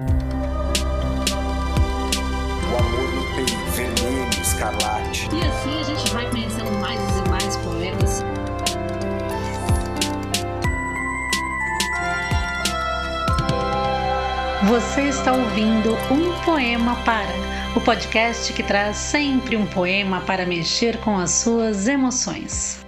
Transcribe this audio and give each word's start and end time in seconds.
O 0.00 0.04
amor 2.76 3.12
no 3.14 3.34
peito, 3.34 3.70
vermelho, 3.72 4.28
escarlate. 4.40 5.28
E 5.34 5.40
assim 5.44 5.80
a 5.80 5.82
gente 5.82 6.10
vai 6.12 6.30
conhecendo 6.30 6.70
mais 6.78 7.00
e 7.00 7.28
mais 7.28 7.56
poemas. 7.56 8.22
Você 14.68 15.02
está 15.08 15.32
ouvindo 15.32 15.94
Um 16.12 16.44
Poema 16.44 16.94
Para, 17.04 17.34
o 17.74 17.80
podcast 17.80 18.52
que 18.52 18.62
traz 18.62 18.96
sempre 18.96 19.56
um 19.56 19.66
poema 19.66 20.20
para 20.20 20.46
mexer 20.46 20.98
com 20.98 21.18
as 21.18 21.32
suas 21.32 21.88
emoções. 21.88 22.86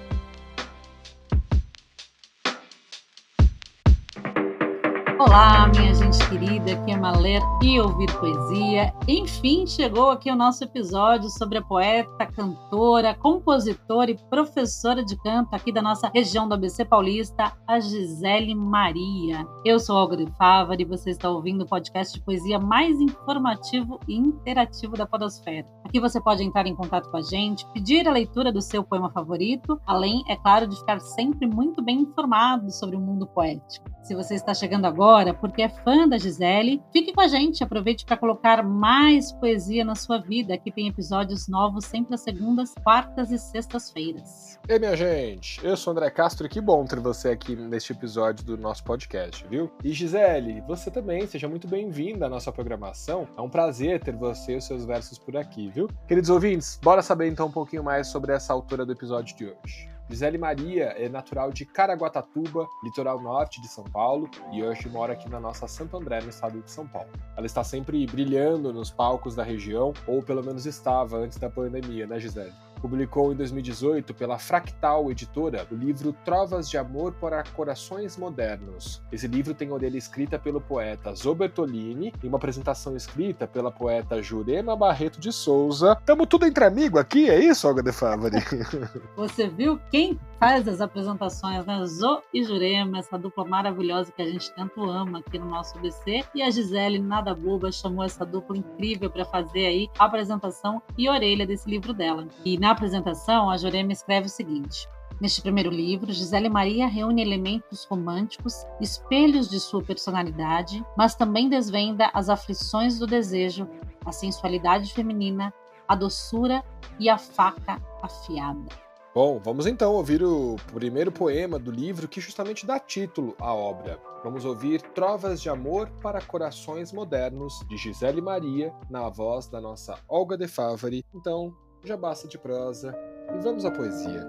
Olá, 5.20 5.68
minha 5.68 5.94
gente 5.94 6.16
querida, 6.30 6.82
que 6.82 6.92
ama 6.92 7.12
ler 7.12 7.42
e 7.62 7.78
ouvir 7.78 8.10
poesia. 8.18 8.90
Enfim, 9.06 9.66
chegou 9.66 10.10
aqui 10.10 10.30
o 10.30 10.34
nosso 10.34 10.64
episódio 10.64 11.28
sobre 11.28 11.58
a 11.58 11.62
poeta, 11.62 12.24
cantora, 12.24 13.14
compositora 13.14 14.10
e 14.10 14.16
professora 14.30 15.04
de 15.04 15.18
canto 15.18 15.52
aqui 15.52 15.70
da 15.70 15.82
nossa 15.82 16.08
região 16.08 16.48
do 16.48 16.54
ABC 16.54 16.86
Paulista, 16.86 17.52
a 17.68 17.78
Gisele 17.78 18.54
Maria. 18.54 19.46
Eu 19.62 19.78
sou 19.78 19.94
Olga 19.94 20.16
Fávaro 20.38 20.80
e 20.80 20.86
você 20.86 21.10
está 21.10 21.28
ouvindo 21.28 21.64
o 21.64 21.68
podcast 21.68 22.18
de 22.18 22.24
poesia 22.24 22.58
mais 22.58 22.98
informativo 22.98 24.00
e 24.08 24.16
interativo 24.16 24.96
da 24.96 25.04
podosfera. 25.04 25.66
Aqui 25.84 26.00
você 26.00 26.18
pode 26.18 26.42
entrar 26.42 26.66
em 26.66 26.74
contato 26.74 27.10
com 27.10 27.18
a 27.18 27.22
gente, 27.22 27.66
pedir 27.74 28.08
a 28.08 28.12
leitura 28.12 28.50
do 28.50 28.62
seu 28.62 28.82
poema 28.82 29.10
favorito, 29.10 29.78
além, 29.86 30.24
é 30.28 30.36
claro, 30.36 30.66
de 30.66 30.78
ficar 30.78 30.98
sempre 30.98 31.46
muito 31.46 31.82
bem 31.82 32.00
informado 32.00 32.70
sobre 32.70 32.96
o 32.96 33.00
mundo 33.00 33.26
poético. 33.26 33.84
Se 34.02 34.14
você 34.14 34.34
está 34.34 34.54
chegando 34.54 34.86
agora 34.86 35.09
porque 35.34 35.62
é 35.62 35.68
fã 35.68 36.08
da 36.08 36.16
Gisele, 36.16 36.80
fique 36.92 37.12
com 37.12 37.20
a 37.20 37.26
gente, 37.26 37.64
aproveite 37.64 38.04
para 38.04 38.16
colocar 38.16 38.62
mais 38.62 39.32
poesia 39.32 39.84
na 39.84 39.96
sua 39.96 40.18
vida. 40.18 40.54
Aqui 40.54 40.70
tem 40.70 40.86
episódios 40.86 41.48
novos 41.48 41.84
sempre 41.84 42.14
às 42.14 42.20
segundas, 42.20 42.72
quartas 42.84 43.32
e 43.32 43.38
sextas-feiras. 43.38 44.56
Ei, 44.68 44.78
minha 44.78 44.96
gente, 44.96 45.58
eu 45.66 45.76
sou 45.76 45.92
o 45.92 45.96
André 45.96 46.10
Castro 46.10 46.46
e 46.46 46.48
que 46.48 46.60
bom 46.60 46.84
ter 46.84 47.00
você 47.00 47.30
aqui 47.30 47.56
neste 47.56 47.92
episódio 47.92 48.44
do 48.44 48.56
nosso 48.56 48.84
podcast, 48.84 49.44
viu? 49.48 49.68
E 49.82 49.92
Gisele, 49.92 50.60
você 50.60 50.92
também, 50.92 51.26
seja 51.26 51.48
muito 51.48 51.66
bem-vinda 51.66 52.26
à 52.26 52.28
nossa 52.28 52.52
programação. 52.52 53.26
É 53.36 53.40
um 53.40 53.50
prazer 53.50 54.00
ter 54.00 54.14
você 54.14 54.52
e 54.52 54.56
os 54.58 54.64
seus 54.64 54.84
versos 54.84 55.18
por 55.18 55.36
aqui, 55.36 55.68
viu? 55.70 55.88
Queridos 56.06 56.30
ouvintes, 56.30 56.78
bora 56.80 57.02
saber 57.02 57.26
então 57.26 57.48
um 57.48 57.52
pouquinho 57.52 57.82
mais 57.82 58.06
sobre 58.06 58.32
essa 58.32 58.52
autora 58.52 58.86
do 58.86 58.92
episódio 58.92 59.36
de 59.36 59.46
hoje. 59.46 59.99
Gisele 60.10 60.38
Maria 60.38 60.86
é 60.98 61.08
natural 61.08 61.52
de 61.52 61.64
Caraguatatuba, 61.64 62.68
litoral 62.82 63.22
norte 63.22 63.60
de 63.60 63.68
São 63.68 63.84
Paulo, 63.84 64.28
e 64.52 64.60
hoje 64.60 64.88
mora 64.88 65.12
aqui 65.12 65.30
na 65.30 65.38
nossa 65.38 65.68
Santo 65.68 65.96
André, 65.96 66.20
no 66.20 66.30
estado 66.30 66.60
de 66.60 66.68
São 66.68 66.84
Paulo. 66.84 67.08
Ela 67.36 67.46
está 67.46 67.62
sempre 67.62 68.04
brilhando 68.06 68.72
nos 68.72 68.90
palcos 68.90 69.36
da 69.36 69.44
região, 69.44 69.94
ou 70.08 70.20
pelo 70.20 70.42
menos 70.42 70.66
estava 70.66 71.16
antes 71.16 71.38
da 71.38 71.48
pandemia, 71.48 72.08
né, 72.08 72.18
Gisele? 72.18 72.52
Publicou 72.80 73.32
em 73.32 73.36
2018 73.36 74.14
pela 74.14 74.38
Fractal 74.38 75.10
Editora 75.10 75.66
o 75.70 75.74
livro 75.74 76.12
Trovas 76.24 76.68
de 76.68 76.78
Amor 76.78 77.12
para 77.12 77.44
Corações 77.54 78.16
Modernos. 78.16 79.02
Esse 79.12 79.26
livro 79.26 79.54
tem 79.54 79.70
orelha 79.70 79.98
escrita 79.98 80.38
pelo 80.38 80.60
poeta 80.60 81.14
Zobertolini 81.14 82.12
e 82.22 82.26
uma 82.26 82.38
apresentação 82.38 82.96
escrita 82.96 83.46
pela 83.46 83.70
poeta 83.70 84.22
Jurema 84.22 84.76
Barreto 84.76 85.20
de 85.20 85.32
Souza. 85.32 85.96
Tamo 86.06 86.26
tudo 86.26 86.46
entre 86.46 86.64
amigo 86.64 86.98
aqui, 86.98 87.28
é 87.28 87.38
isso, 87.38 87.68
Olga 87.68 87.82
de 87.82 87.92
Favre? 87.92 88.38
Você 89.16 89.48
viu 89.48 89.78
quem 89.90 90.18
faz 90.40 90.66
as 90.66 90.80
apresentações, 90.80 91.66
né? 91.66 91.84
Zo 91.84 92.22
e 92.32 92.42
Jurema, 92.42 92.98
essa 92.98 93.18
dupla 93.18 93.44
maravilhosa 93.44 94.10
que 94.10 94.22
a 94.22 94.24
gente 94.24 94.50
tanto 94.54 94.82
ama 94.88 95.18
aqui 95.18 95.38
no 95.38 95.44
nosso 95.44 95.78
BC. 95.78 96.24
E 96.34 96.42
a 96.42 96.50
Gisele, 96.50 96.98
nada 96.98 97.34
boba, 97.34 97.70
chamou 97.70 98.02
essa 98.02 98.24
dupla 98.24 98.56
incrível 98.56 99.10
para 99.10 99.26
fazer 99.26 99.66
aí 99.66 99.90
a 99.98 100.06
apresentação 100.06 100.80
e 100.96 101.08
orelha 101.10 101.46
desse 101.46 101.68
livro 101.68 101.92
dela. 101.92 102.26
E 102.42 102.58
na 102.58 102.69
apresentação, 102.70 103.50
a 103.50 103.56
Jurema 103.56 103.92
escreve 103.92 104.26
o 104.26 104.30
seguinte. 104.30 104.88
Neste 105.20 105.42
primeiro 105.42 105.68
livro, 105.70 106.12
Gisele 106.12 106.48
Maria 106.48 106.86
reúne 106.86 107.20
elementos 107.20 107.84
românticos, 107.84 108.64
espelhos 108.80 109.50
de 109.50 109.60
sua 109.60 109.82
personalidade, 109.82 110.84
mas 110.96 111.14
também 111.14 111.48
desvenda 111.48 112.10
as 112.14 112.30
aflições 112.30 112.98
do 112.98 113.06
desejo, 113.06 113.68
a 114.04 114.12
sensualidade 114.12 114.94
feminina, 114.94 115.52
a 115.86 115.94
doçura 115.94 116.64
e 116.98 117.10
a 117.10 117.18
faca 117.18 117.80
afiada. 118.02 118.68
Bom, 119.12 119.40
vamos 119.42 119.66
então 119.66 119.92
ouvir 119.92 120.22
o 120.22 120.54
primeiro 120.72 121.10
poema 121.10 121.58
do 121.58 121.72
livro 121.72 122.06
que 122.06 122.20
justamente 122.20 122.64
dá 122.64 122.78
título 122.78 123.34
à 123.40 123.52
obra. 123.52 124.00
Vamos 124.22 124.44
ouvir 124.44 124.80
Trovas 124.80 125.42
de 125.42 125.50
Amor 125.50 125.90
para 126.00 126.20
Corações 126.20 126.92
Modernos, 126.92 127.60
de 127.68 127.76
Gisele 127.76 128.20
Maria, 128.20 128.72
na 128.88 129.08
voz 129.08 129.48
da 129.48 129.60
nossa 129.60 129.98
Olga 130.08 130.38
de 130.38 130.46
Favari. 130.46 131.04
Então, 131.12 131.52
já 131.84 131.96
basta 131.96 132.28
de 132.28 132.38
prosa 132.38 132.94
e 133.34 133.42
vamos 133.42 133.64
à 133.64 133.70
poesia. 133.70 134.26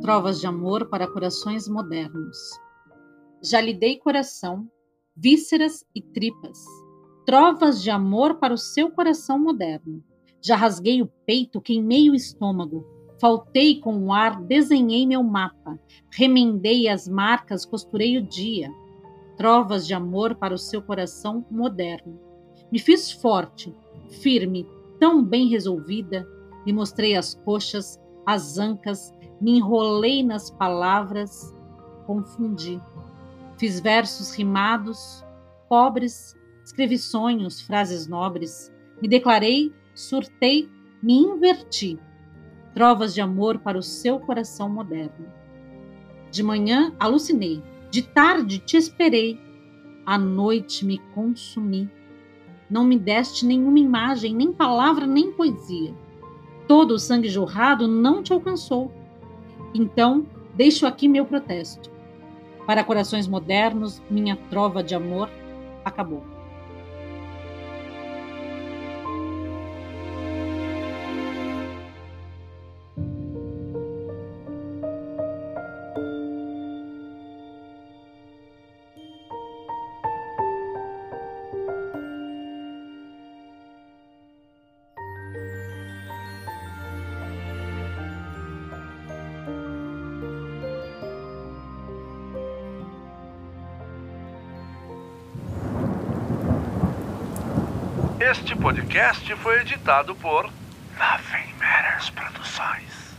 Trovas 0.00 0.40
de 0.40 0.46
Amor 0.46 0.88
para 0.88 1.06
Corações 1.06 1.68
Modernos. 1.68 2.36
Já 3.42 3.60
lhe 3.60 3.74
dei 3.74 3.98
coração 3.98 4.68
vísceras 5.16 5.84
e 5.94 6.00
tripas, 6.00 6.58
trovas 7.26 7.82
de 7.82 7.90
amor 7.90 8.36
para 8.38 8.54
o 8.54 8.58
seu 8.58 8.90
coração 8.90 9.38
moderno. 9.38 10.02
Já 10.42 10.56
rasguei 10.56 11.02
o 11.02 11.06
peito, 11.26 11.60
queimei 11.60 12.08
o 12.08 12.14
estômago, 12.14 12.86
faltei 13.20 13.78
com 13.78 14.06
o 14.06 14.12
ar, 14.12 14.40
desenhei 14.42 15.06
meu 15.06 15.22
mapa, 15.22 15.78
remendei 16.10 16.88
as 16.88 17.06
marcas, 17.06 17.66
costurei 17.66 18.16
o 18.16 18.22
dia. 18.22 18.70
Trovas 19.36 19.86
de 19.86 19.94
amor 19.94 20.34
para 20.34 20.54
o 20.54 20.58
seu 20.58 20.80
coração 20.80 21.44
moderno. 21.50 22.18
Me 22.72 22.78
fiz 22.78 23.12
forte, 23.12 23.74
firme, 24.22 24.66
tão 24.98 25.22
bem 25.22 25.48
resolvida, 25.48 26.26
me 26.64 26.72
mostrei 26.72 27.14
as 27.14 27.34
coxas, 27.34 27.98
as 28.26 28.58
ancas, 28.58 29.12
me 29.40 29.58
enrolei 29.58 30.22
nas 30.22 30.50
palavras, 30.50 31.54
confundi. 32.06 32.80
Fiz 33.58 33.80
versos 33.80 34.34
rimados, 34.34 35.24
pobres, 35.68 36.34
escrevi 36.64 36.98
sonhos, 36.98 37.60
frases 37.60 38.06
nobres, 38.06 38.72
me 39.00 39.08
declarei, 39.08 39.72
surtei, 39.94 40.68
me 41.02 41.14
inverti. 41.14 41.98
Trovas 42.74 43.14
de 43.14 43.20
amor 43.20 43.58
para 43.58 43.78
o 43.78 43.82
seu 43.82 44.18
coração 44.20 44.68
moderno. 44.68 45.26
De 46.30 46.42
manhã 46.42 46.94
alucinei, 46.98 47.62
de 47.90 48.02
tarde 48.02 48.58
te 48.58 48.76
esperei, 48.76 49.40
à 50.06 50.16
noite 50.16 50.84
me 50.84 50.98
consumi. 51.14 51.90
Não 52.70 52.84
me 52.84 52.96
deste 52.96 53.44
nenhuma 53.44 53.78
imagem, 53.78 54.34
nem 54.34 54.52
palavra, 54.52 55.06
nem 55.06 55.32
poesia. 55.32 55.92
Todo 56.68 56.92
o 56.92 56.98
sangue 56.98 57.28
jorrado 57.28 57.88
não 57.88 58.22
te 58.22 58.32
alcançou. 58.32 58.92
Então, 59.74 60.24
deixo 60.54 60.86
aqui 60.86 61.08
meu 61.08 61.24
protesto. 61.24 61.90
Para 62.66 62.84
corações 62.84 63.26
modernos, 63.26 64.00
minha 64.08 64.36
trova 64.48 64.82
de 64.82 64.94
amor 64.94 65.28
acabou. 65.84 66.22
Este 98.30 98.54
podcast 98.54 99.34
foi 99.34 99.60
editado 99.62 100.14
por 100.14 100.44
Nothing 100.44 101.52
Matters 101.58 102.10
Produções. 102.10 103.16